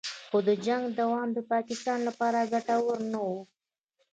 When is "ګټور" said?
2.53-2.99